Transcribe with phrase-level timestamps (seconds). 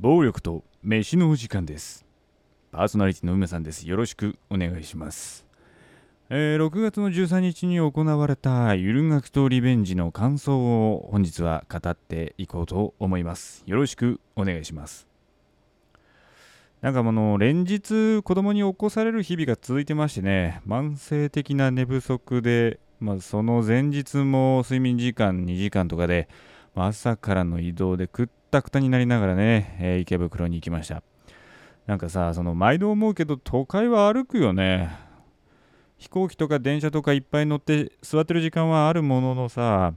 [0.00, 2.06] 暴力と飯のお時間です。
[2.70, 3.88] パーソナリティの梅さんです。
[3.88, 5.44] よろしくお願いします。
[6.30, 13.64] えー6月の13日に行われたゆる学とリベンジの感想を本日は語っていこうと思います。
[13.66, 15.08] よろしくお願いします。
[16.80, 26.28] なんかあの連日子供に起こされる日々が続いてましてね、慢性的な寝不足で、まあ、その前日も睡眠時間2時間とかで、
[26.76, 31.02] まあ朝からの移動でくったくたになりながらね、えー池袋に行きました。
[31.86, 34.90] なんかさ、その毎度思うけど都会は歩くよね。
[35.96, 39.94] 飛行機とか電車とかいっぱい乗って座ってる時間はあるもののさ、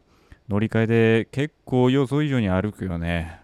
[0.49, 3.39] 乗り換えで結構予想以上に歩くよね。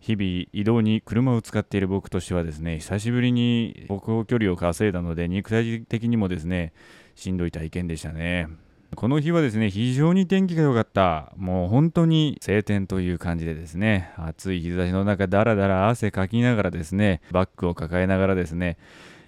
[0.00, 6.74] 日々移動に車を使っている僕としてはですね、久しぶりに歩行距離を稼いだので、肉体的にもですね、
[7.14, 8.48] しんどい体験でしたね。
[8.96, 11.32] この日はですね、非常に天気が良かった。
[11.36, 18.76] もう本当に晴天という感じでですね、暑い日差しの中、だらだら汗かきながらですね、バッグを抱えながらですね、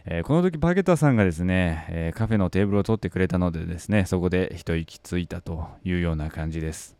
[0.04, 6.96] えーこの時パケタさんがですね、えーカフェのテーブルを取ってくれたのでですね、そこで一息ついたというような感じです。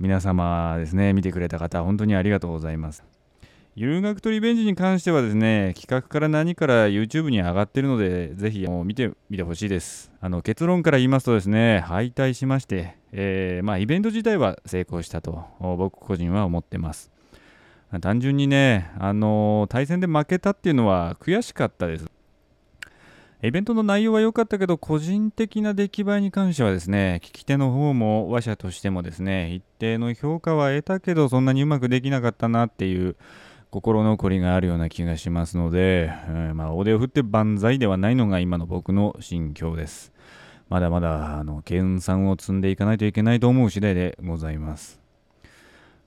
[0.00, 3.13] 皆様ですね、見てくれた方、本当にありがとうございます。
[3.76, 10.12] ゆる学とリベンジに関してはですね、企画から何から YouTube に上がってるので、ぜひもう見てみてほしいです。
[10.20, 17.10] あの結論から言いますとですね、敗退しまして、えーまあ、イベント自体は成功したと僕個人は思ってます。
[18.00, 22.06] 単純にね、あの対戦で負けたっていうのは悔しかったです。
[23.42, 33.16] イベントの内容は良かったけど、個人的な出来栄えに関してはですね、聞き手の方も話者としてもですね、一定の評価は得たけど、そんなにうまくできなかったなっていう
[33.74, 40.12] 心残りがあるような気がしますので、えーまあ、大手を振って万歳ではないのが今の僕の心境です。
[40.68, 45.00] まだまだ、あの、研鑽を積んでいかないといけないと思う次第でございます。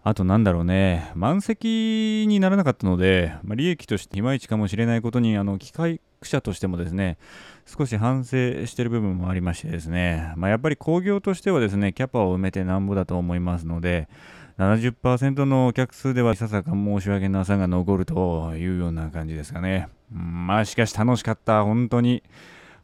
[0.01, 7.17] あとなんだろうね、満席にならなかったので、まあ、利益としていまいちかもしれないことに、あの、機械者としてもですね、
[7.65, 14.07] 少し反省してる部分もありましてですね、まあ、やっぱり工業としてはですね、キャパを埋めてなんぼだと思いますので、
[14.57, 19.87] 70%のお客数ではいささか申し訳なさが残るというような感じですかね。
[20.11, 22.23] まあしかし楽しかった、本当に。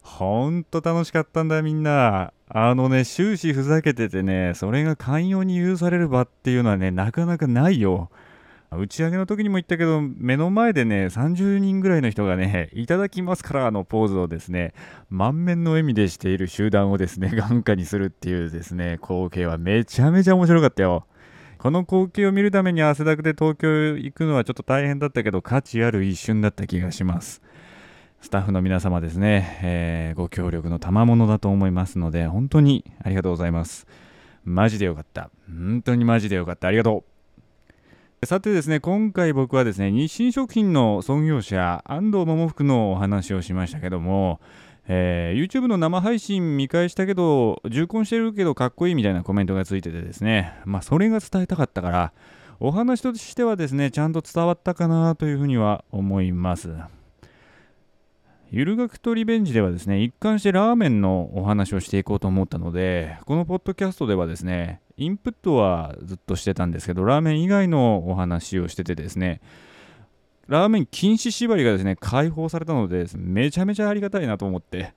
[0.02, 2.32] 本当楽しかったんだみんな。
[2.48, 8.10] あのね、終始ふざけててね、それが寛容に許される場っていうのはね、なかなかないよ。
[8.70, 14.74] 打ち上げの時にも言ったけど、目の前でね、30人ぐらいの人がね、いただきますからのポーズをですね、
[15.10, 21.06] 満面の笑みでしている集団をですね、眼下にするっていうですね、光景はめちゃめちゃ面白かったよ。
[21.64, 27.40] この光景を見るために汗だくで東京行くのはちょっと大変だったけど、価値ある一瞬だった気がします。
[28.20, 33.86] スタッフの皆様ですね、えーご協力の賜物だと思いますので、本当にありがとうございます。
[34.44, 35.30] マジでよかった。
[35.48, 36.68] 本当にマジでよかった。
[36.68, 37.02] ありがと
[38.20, 38.26] う。
[38.26, 44.38] さてですね、今回僕はですね、日清食品の創業者、安藤桃福のお話をしましたけども、
[44.86, 52.12] えー YouTube の生配信見返したけど、重婚してるけどかっこいいみたいなコメントがついててですね、まあそれが伝えたかったから、
[52.60, 56.70] お話としてはですね、ちゃんと伝わったかなというふうには思います。
[58.50, 69.40] ゆる学とリベンジではですね、一貫してラーメンのお話をしていこうと思ったので、このポッドキャストではですね、インプットはずっとしてたんですけど、ラーメン以外のお話をしててですね、
[70.46, 74.92] ラーメン禁止縛りがですね、解放されたのでね、めちゃめちゃありがたいなと思って、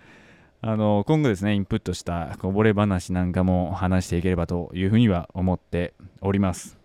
[0.60, 6.78] あの、今後ですね、インプットしたこぼれ話なんかも話していければというふうには思っております。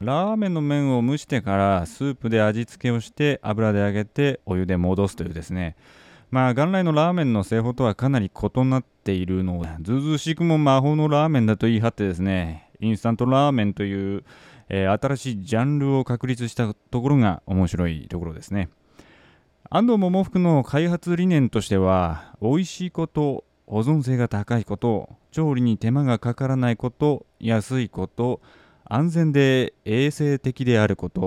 [0.00, 5.76] ラーメンの麺を蒸してからスープで味付けをして油で揚げてお湯で戻すというですね
[6.30, 14.24] まあ元来のラーメンの製法とはかなり異なっているのをずうずうしくも魔法のラーメンだと言い張ってですねインスタントラーメンという、
[14.68, 18.68] えー新しいジャンルを確立したところが面白いところですね。
[19.70, 28.40] 安藤桃福の開発理念としては美味しいこと保存性が高いこと調理に手間がかからないこと安いこと
[28.84, 31.20] 安全で衛生的であること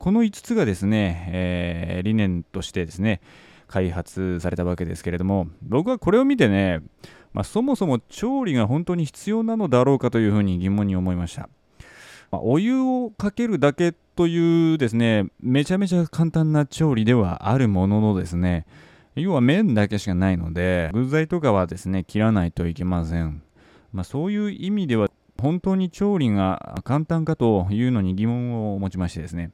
[0.04, 3.20] の5つがですね、えー理念としてですね
[3.66, 6.80] 開発されたわけですけれども僕はこれを見てね、
[7.32, 11.48] まあ、そもそも調理が本当に必要なのだろうかというふうに疑問に思いました、
[12.30, 18.66] まあお湯をかけるだけというですねめちゃめちゃ簡単な調理ではあるもののですね
[19.16, 23.42] 要は麺だけしかないので具材とかはですね切らないといけません、
[23.92, 25.08] まあ、そういう意味では
[25.40, 29.52] 本当に調理が簡単かというのに疑問を持ちましてですね、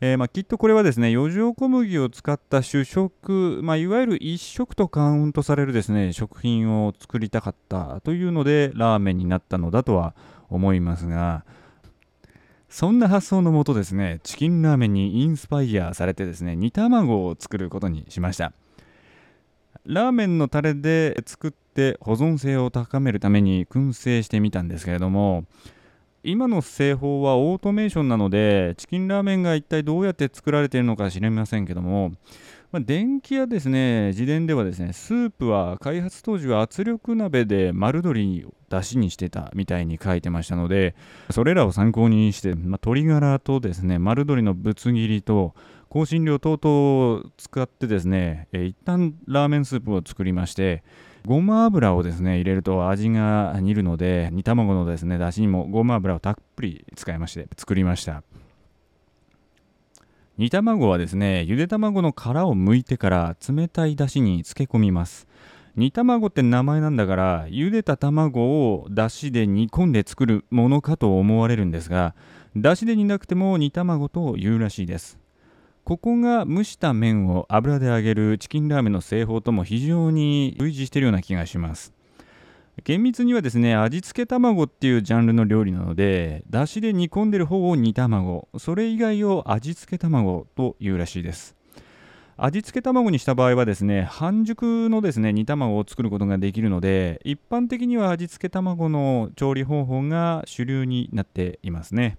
[0.00, 10.14] えーまあ、きっとこれはですね余剰小麦を使った主食、まあ、いわゆる一食とカウントされるですね食品を作りたかったというのでラーメンになったのだとは
[10.50, 11.44] 思いますが
[12.68, 18.52] そんな発想のもとですねチキンラーメンにインスパイアされてですね煮卵を作ることにしました。
[19.86, 25.44] ラーメンのタレで作って保存性を高めるために燻製してみたんですけれども
[26.22, 32.12] 今の製法はオートメーションなのでチキンラーメンが一体どうやって作られているのか知りませんけども、
[32.70, 40.94] まあ、電気やですね自伝ではですねスープは開発当時は圧力鍋で丸鶏を出汁にしてたみたいに書いてましたので
[41.30, 45.54] それらを参考にして、まあ、鶏ガラとですね丸鶏のぶつ切りと
[45.90, 46.76] 香辛料等々
[47.16, 50.82] を使ってですね、えー、一旦ラーメンスープを作りまして
[51.24, 58.22] ごま油をですね入れると味が煮るので煮卵のですねだしにもごま油をたっぷり使いまして作りました。
[60.38, 65.26] 煮卵はですねゆで卵の殻を剥いてから冷たいだしに漬け込みます。
[65.74, 72.14] 煮卵って名前なんだから茹でた卵をだしで煮込んで作るものかと思われるんですが
[72.56, 75.18] だしで煮なくても煮卵というらしいです。
[75.82, 81.97] ここが蒸した麺を油で揚げるチキンラーメンの製法とも非常に類似しているような気がします。
[82.88, 91.54] 厳密にはですね味付け卵っていうジャンルの料理なのでだしで煮込んでる方を煮卵それ以外を味付け卵というらしいです
[92.38, 102.16] 味付け卵にした場合はですね半熟のですね煮卵を作ることができるので一般的には味付け卵の調理方法が主流になっていますね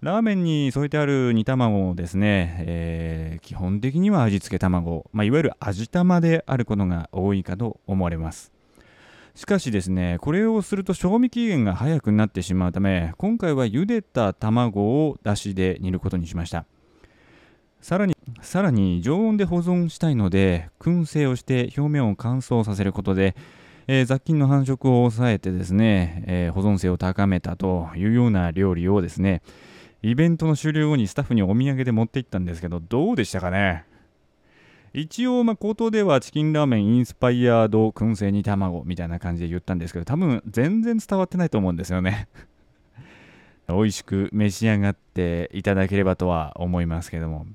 [0.00, 8.50] ラーメンに添えてある煮卵もですね、えー、基本的には味付け卵、まあ、いわゆる味玉であることが多いかと思われます。
[9.34, 16.66] しかしですね、これをすると賞味期限が早くなってしまうため、今回は茹でた卵をだしで煮ることにしました。
[17.80, 23.34] さらに、さらに常温で保存したいので、燻製をして表面を乾燥させることで、
[23.88, 29.42] えー、雑菌の繁殖を抑えてですね、えー、保存性を高めたというような料理をですね、
[30.02, 33.84] イベントの終了後にスタッフにお土産で持って行ったんですけど、どうでしたかね？
[34.94, 42.28] 一応、まあ、口頭ではチキンラーメンインスパイアード燻製煮卵みたいな感じで言ったんですけど、多分全然伝わってないと思うんですよね。
[43.68, 47.46] 美味しく召し上がっていただければとは思いますけども。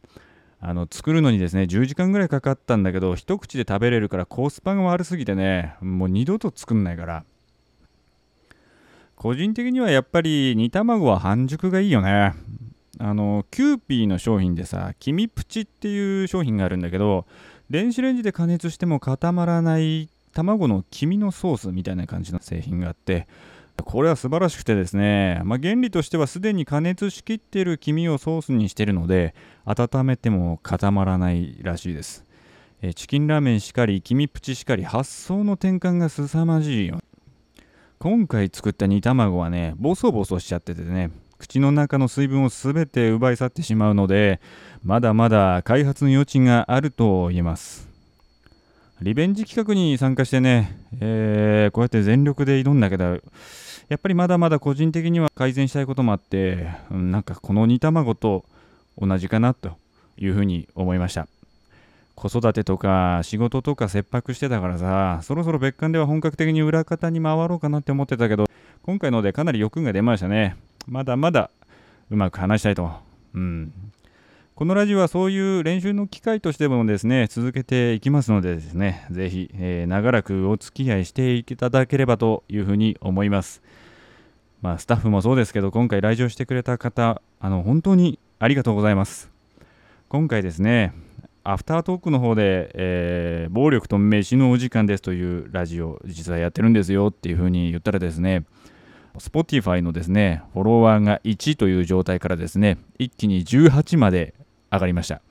[0.59, 7.25] あの作るのにですね10時間ぐらいかかったんだけど一口で食べれるからコスパが悪すぎてねもう二度と作んないから
[9.15, 12.33] 個人的にはやっぱり煮卵は半熟がいいよね。
[12.99, 17.25] あの、キューピーの商品でさ、黄身プチっていう商品があるんだけど、
[17.69, 23.27] 電子レンジで加熱しても固まらない卵の黄身のソースみたいな感じの製品があって、
[23.83, 29.35] これは素晴らしくてですね、まあ、原理としてはすでに加熱しきっている黄身をソースにしてるので、
[29.65, 32.25] 温めても固まらないらしいです。
[32.81, 36.99] えチキンラーメンしかり、黄身プチしかり、発想の転換が凄まじいよ。
[37.99, 44.39] 今回作った煮卵はね、ボソボソしちゃっててね、口の中の水分を全て奪い去ってしまうので、
[44.83, 47.87] まだまだ開発の余地があると言えます。
[49.01, 53.03] リベンジ企画に参加してね、えー、こうやって全力で挑んだけど、
[53.89, 58.43] やっぱりまだまだ個人的には改善したいこともあって、なんかこの煮卵と
[58.97, 59.77] 同じかなと
[60.17, 61.27] いうふうに思いました。
[62.15, 68.45] 子育てとか仕事とか切迫してたからさ、そろそろ別館では本格的に裏方に回ろうかなって思ってたけど、
[68.81, 70.55] 今回のでかなり欲が出ましたね。
[70.87, 71.51] まだまだ
[72.09, 72.89] うまく話したいと。
[73.33, 73.73] うん。
[74.55, 83.61] このラジオはそういう練習の機会としてもですね、続けていきますのでですね、ぜひ、えー、長らくお付き合いしていただければというふうに思います。
[84.61, 89.29] まあ、スタッフもそうですけど、今回来場してくれた方、あの、本当にありがとうございます。
[90.07, 90.93] 今回ですね、
[91.43, 98.43] アフタートークの方で、えー、暴力と飯のお時間ですというラジオ実はやってるんですよっていう風に言ったらですね
[99.19, 104.33] Spotify のですねフォロワーが1という状態からですね一気に18まで
[104.71, 105.21] 上がりました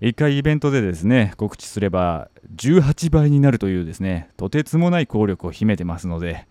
[0.00, 6.46] 1回イベントでですね告知すれば18倍になるというですねとてつもない効力を秘めてますので、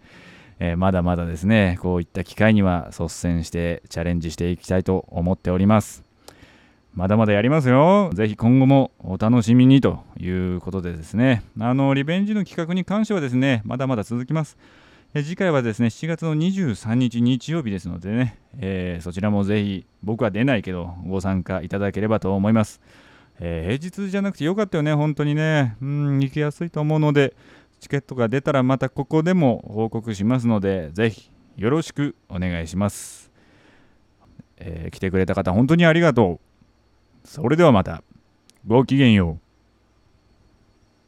[0.60, 6.04] えー、まだまだですねこういった機会には率先してチャレンジしていきたいと思っております
[6.94, 8.10] まだまだやりますよ。
[8.14, 14.58] ぜひ今後もお楽しみにということでですね、あの、リベンジの企画に関してはですね、まだまだ続きます。
[15.16, 22.80] え次回はですね、7月の23日日曜日ですのでね、えー、そちらもぜひ、僕は出ないけど、ご参加いただければと思います。
[23.39, 25.78] えー、平日じゃなくてよかったよね、本当にね。
[25.82, 27.34] うん、行きやすいと思うので、
[27.80, 33.32] チケットが出たらまたここでも報告しますので、ぜひよろしくお願いします。
[34.58, 36.39] えー、来てくれた方、本当にありがと
[37.25, 37.28] う。
[37.28, 38.04] それではまた。
[38.68, 39.49] ごきげんよう。